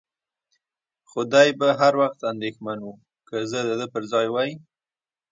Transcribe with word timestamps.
خو 1.09 1.21
دی 1.31 1.49
به 1.59 1.67
هر 1.79 1.93
وخت 2.01 2.19
اندېښمن 2.31 2.79
و، 2.81 2.87
که 3.27 3.35
زه 3.51 3.59
د 3.67 3.69
ده 3.79 3.87
پر 3.93 4.03
ځای 4.11 4.27
وای. 4.31 4.51